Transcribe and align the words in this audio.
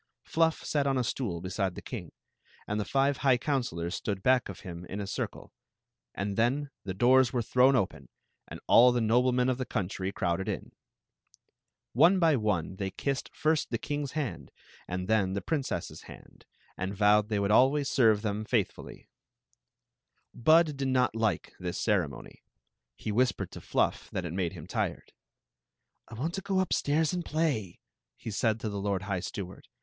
Fluff 0.23 0.63
sat 0.63 0.87
on 0.87 0.97
a 0.97 1.03
stool 1.03 1.41
beside 1.41 1.75
the 1.75 1.79
king^ 1.83 2.09
and 2.67 2.79
the 2.79 2.85
five 2.85 3.17
high 3.17 3.37
counselors 3.37 3.93
stood 3.93 4.23
back 4.23 4.49
of 4.49 4.61
him 4.61 4.83
in 4.85 4.99
a 4.99 5.05
circle; 5.05 5.53
md 6.17 6.37
then 6.37 6.71
the 6.83 6.95
doo» 6.95 7.17
ime 7.19 7.25
ikmm 7.25 8.07
and 8.47 8.59
all 8.65 8.89
ife 8.89 8.99
adMe* 8.99 9.35
mm 9.35 9.61
Ae 9.61 9.63
coo^ry 9.71 10.11
GPom4ed 10.11 10.47
m, 10.49 10.71
Om 11.95 12.19
by 12.19 12.35
<me 12.35 12.41
tl^y 12.41 12.41
68 12.41 12.41
Queen 12.41 12.41
Zixi 12.41 12.41
of 12.41 12.41
Ix; 12.41 12.49
or, 12.49 12.75
the 12.77 12.89
kissed 12.97 13.35
first 13.35 13.69
the 13.69 13.77
kings 13.77 14.11
hand 14.13 14.51
and 14.87 15.07
then 15.07 15.33
the 15.33 15.41
princess's 15.43 16.01
hand, 16.05 16.45
and 16.75 16.95
vowed 16.97 17.29
they 17.29 17.37
would 17.37 17.51
always 17.51 17.87
serve 17.87 18.23
them 18.23 18.43
faithfully. 18.43 19.07
Bud 20.33 20.75
did 20.77 20.87
not 20.87 21.15
like 21.15 21.53
this 21.59 21.77
ceremony. 21.79 22.41
He 22.95 23.11
whispered 23.11 23.51
to 23.51 23.61
Fluff 23.61 24.09
that 24.09 24.25
it 24.25 24.33
made 24.33 24.53
him 24.53 24.65
tired." 24.65 25.13
I 26.09 26.15
want 26.15 26.33
to 26.33 26.41
go 26.41 26.59
upstairs 26.59 27.13
and 27.13 27.23
play," 27.23 27.81
he 28.17 28.31
said 28.31 28.59
to 28.61 28.69
the 28.69 28.79
lord 28.81 29.03
high 29.03 29.19
steward. 29.19 29.67